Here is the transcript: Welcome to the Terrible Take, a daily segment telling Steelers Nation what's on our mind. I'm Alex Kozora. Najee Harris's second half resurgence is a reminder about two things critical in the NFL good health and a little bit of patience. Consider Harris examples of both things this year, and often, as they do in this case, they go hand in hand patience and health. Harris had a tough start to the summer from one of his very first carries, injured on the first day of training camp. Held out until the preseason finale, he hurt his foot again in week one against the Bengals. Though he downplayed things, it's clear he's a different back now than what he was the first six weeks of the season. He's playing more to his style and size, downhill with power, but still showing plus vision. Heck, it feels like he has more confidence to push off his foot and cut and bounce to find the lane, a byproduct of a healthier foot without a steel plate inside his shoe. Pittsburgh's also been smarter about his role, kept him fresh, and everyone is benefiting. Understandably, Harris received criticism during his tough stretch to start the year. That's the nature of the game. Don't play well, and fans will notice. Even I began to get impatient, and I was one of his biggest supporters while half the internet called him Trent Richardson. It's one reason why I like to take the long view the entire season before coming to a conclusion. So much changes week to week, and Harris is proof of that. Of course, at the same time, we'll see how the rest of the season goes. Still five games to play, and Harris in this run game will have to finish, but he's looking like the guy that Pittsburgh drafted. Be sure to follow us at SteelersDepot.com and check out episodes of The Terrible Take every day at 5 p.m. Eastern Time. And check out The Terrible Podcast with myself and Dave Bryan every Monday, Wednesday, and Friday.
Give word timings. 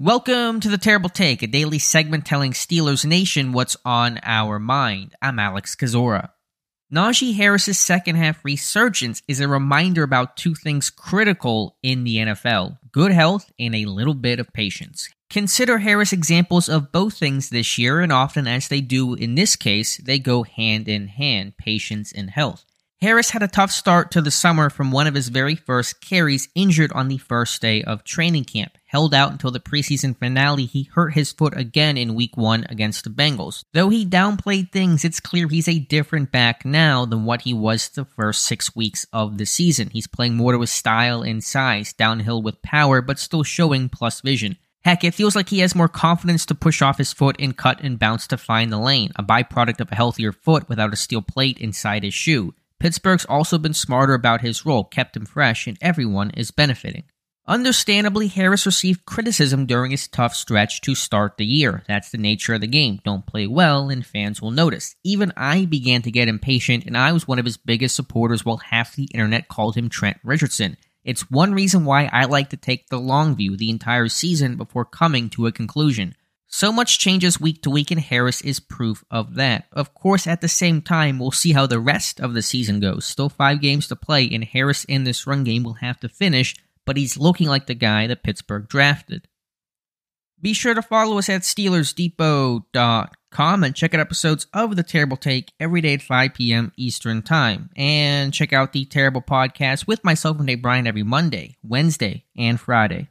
Welcome 0.00 0.60
to 0.60 0.68
the 0.68 0.78
Terrible 0.78 1.08
Take, 1.08 1.42
a 1.42 1.48
daily 1.48 1.80
segment 1.80 2.24
telling 2.24 2.52
Steelers 2.52 3.04
Nation 3.04 3.50
what's 3.50 3.76
on 3.84 4.20
our 4.22 4.60
mind. 4.60 5.16
I'm 5.20 5.40
Alex 5.40 5.74
Kozora. 5.74 6.30
Najee 6.94 7.34
Harris's 7.34 7.80
second 7.80 8.14
half 8.14 8.44
resurgence 8.44 9.22
is 9.26 9.40
a 9.40 9.48
reminder 9.48 10.04
about 10.04 10.36
two 10.36 10.54
things 10.54 10.88
critical 10.88 11.76
in 11.82 12.04
the 12.04 12.18
NFL 12.18 12.78
good 12.92 13.10
health 13.10 13.50
and 13.58 13.74
a 13.74 13.86
little 13.86 14.14
bit 14.14 14.38
of 14.38 14.52
patience. 14.52 15.08
Consider 15.30 15.78
Harris 15.78 16.12
examples 16.12 16.68
of 16.68 16.92
both 16.92 17.18
things 17.18 17.50
this 17.50 17.76
year, 17.76 18.00
and 18.00 18.12
often, 18.12 18.46
as 18.46 18.68
they 18.68 18.80
do 18.80 19.14
in 19.14 19.34
this 19.34 19.56
case, 19.56 19.96
they 19.96 20.20
go 20.20 20.44
hand 20.44 20.86
in 20.86 21.08
hand 21.08 21.56
patience 21.56 22.12
and 22.12 22.30
health. 22.30 22.64
Harris 23.00 23.30
had 23.30 23.42
a 23.42 23.48
tough 23.48 23.72
start 23.72 24.12
to 24.12 24.22
the 24.22 24.30
summer 24.30 24.70
from 24.70 24.92
one 24.92 25.08
of 25.08 25.14
his 25.14 25.26
very 25.26 25.56
first 25.56 26.00
carries, 26.00 26.48
injured 26.54 26.92
on 26.92 27.08
the 27.08 27.18
first 27.18 27.60
day 27.60 27.82
of 27.82 28.04
training 28.04 28.44
camp. 28.44 28.77
Held 28.88 29.12
out 29.12 29.32
until 29.32 29.50
the 29.50 29.60
preseason 29.60 30.16
finale, 30.18 30.64
he 30.64 30.84
hurt 30.94 31.12
his 31.12 31.30
foot 31.30 31.54
again 31.54 31.98
in 31.98 32.14
week 32.14 32.38
one 32.38 32.64
against 32.70 33.04
the 33.04 33.10
Bengals. 33.10 33.62
Though 33.74 33.90
he 33.90 34.06
downplayed 34.06 34.72
things, 34.72 35.04
it's 35.04 35.20
clear 35.20 35.46
he's 35.46 35.68
a 35.68 35.78
different 35.78 36.32
back 36.32 36.64
now 36.64 37.04
than 37.04 37.26
what 37.26 37.42
he 37.42 37.52
was 37.52 37.90
the 37.90 38.06
first 38.06 38.46
six 38.46 38.74
weeks 38.74 39.06
of 39.12 39.36
the 39.36 39.44
season. 39.44 39.90
He's 39.90 40.06
playing 40.06 40.36
more 40.36 40.52
to 40.52 40.60
his 40.62 40.70
style 40.70 41.20
and 41.20 41.44
size, 41.44 41.92
downhill 41.92 42.40
with 42.40 42.62
power, 42.62 43.02
but 43.02 43.18
still 43.18 43.42
showing 43.42 43.90
plus 43.90 44.22
vision. 44.22 44.56
Heck, 44.86 45.04
it 45.04 45.12
feels 45.12 45.36
like 45.36 45.50
he 45.50 45.58
has 45.58 45.74
more 45.74 45.88
confidence 45.88 46.46
to 46.46 46.54
push 46.54 46.80
off 46.80 46.96
his 46.96 47.12
foot 47.12 47.36
and 47.38 47.54
cut 47.54 47.82
and 47.82 47.98
bounce 47.98 48.26
to 48.28 48.38
find 48.38 48.72
the 48.72 48.78
lane, 48.78 49.12
a 49.16 49.22
byproduct 49.22 49.80
of 49.80 49.92
a 49.92 49.96
healthier 49.96 50.32
foot 50.32 50.66
without 50.66 50.94
a 50.94 50.96
steel 50.96 51.20
plate 51.20 51.58
inside 51.58 52.04
his 52.04 52.14
shoe. 52.14 52.54
Pittsburgh's 52.80 53.26
also 53.26 53.58
been 53.58 53.74
smarter 53.74 54.14
about 54.14 54.40
his 54.40 54.64
role, 54.64 54.84
kept 54.84 55.14
him 55.14 55.26
fresh, 55.26 55.66
and 55.66 55.76
everyone 55.82 56.30
is 56.30 56.50
benefiting. 56.50 57.04
Understandably, 57.48 58.28
Harris 58.28 58.66
received 58.66 59.06
criticism 59.06 59.64
during 59.64 59.90
his 59.90 60.06
tough 60.06 60.34
stretch 60.34 60.82
to 60.82 60.94
start 60.94 61.38
the 61.38 61.46
year. 61.46 61.82
That's 61.88 62.10
the 62.10 62.18
nature 62.18 62.52
of 62.52 62.60
the 62.60 62.66
game. 62.66 63.00
Don't 63.04 63.24
play 63.24 63.46
well, 63.46 63.88
and 63.88 64.04
fans 64.04 64.42
will 64.42 64.50
notice. 64.50 64.94
Even 65.02 65.32
I 65.34 65.64
began 65.64 66.02
to 66.02 66.10
get 66.10 66.28
impatient, 66.28 66.84
and 66.84 66.94
I 66.94 67.10
was 67.12 67.26
one 67.26 67.38
of 67.38 67.46
his 67.46 67.56
biggest 67.56 67.96
supporters 67.96 68.44
while 68.44 68.58
half 68.58 68.94
the 68.94 69.08
internet 69.14 69.48
called 69.48 69.76
him 69.76 69.88
Trent 69.88 70.18
Richardson. 70.22 70.76
It's 71.04 71.30
one 71.30 71.54
reason 71.54 71.86
why 71.86 72.10
I 72.12 72.26
like 72.26 72.50
to 72.50 72.58
take 72.58 72.88
the 72.88 73.00
long 73.00 73.34
view 73.34 73.56
the 73.56 73.70
entire 73.70 74.08
season 74.08 74.56
before 74.56 74.84
coming 74.84 75.30
to 75.30 75.46
a 75.46 75.52
conclusion. 75.52 76.14
So 76.48 76.70
much 76.70 76.98
changes 76.98 77.40
week 77.40 77.62
to 77.62 77.70
week, 77.70 77.90
and 77.90 78.00
Harris 78.00 78.42
is 78.42 78.60
proof 78.60 79.04
of 79.10 79.36
that. 79.36 79.68
Of 79.72 79.94
course, 79.94 80.26
at 80.26 80.42
the 80.42 80.48
same 80.48 80.82
time, 80.82 81.18
we'll 81.18 81.30
see 81.30 81.52
how 81.52 81.66
the 81.66 81.80
rest 81.80 82.20
of 82.20 82.34
the 82.34 82.42
season 82.42 82.80
goes. 82.80 83.06
Still 83.06 83.30
five 83.30 83.62
games 83.62 83.88
to 83.88 83.96
play, 83.96 84.28
and 84.30 84.44
Harris 84.44 84.84
in 84.84 85.04
this 85.04 85.26
run 85.26 85.44
game 85.44 85.62
will 85.62 85.74
have 85.74 85.98
to 86.00 86.10
finish, 86.10 86.54
but 86.88 86.96
he's 86.96 87.16
looking 87.18 87.48
like 87.48 87.66
the 87.66 87.74
guy 87.74 88.06
that 88.06 88.22
Pittsburgh 88.22 88.66
drafted. 88.66 89.28
Be 90.40 90.54
sure 90.54 90.72
to 90.72 90.80
follow 90.80 91.18
us 91.18 91.28
at 91.28 91.42
SteelersDepot.com 91.42 93.64
and 93.64 93.76
check 93.76 93.92
out 93.92 94.00
episodes 94.00 94.46
of 94.54 94.74
The 94.74 94.82
Terrible 94.82 95.18
Take 95.18 95.52
every 95.60 95.82
day 95.82 95.92
at 95.92 96.00
5 96.00 96.32
p.m. 96.32 96.72
Eastern 96.78 97.20
Time. 97.20 97.68
And 97.76 98.32
check 98.32 98.54
out 98.54 98.72
The 98.72 98.86
Terrible 98.86 99.20
Podcast 99.20 99.86
with 99.86 100.02
myself 100.02 100.38
and 100.38 100.46
Dave 100.46 100.62
Bryan 100.62 100.86
every 100.86 101.02
Monday, 101.02 101.58
Wednesday, 101.62 102.24
and 102.38 102.58
Friday. 102.58 103.08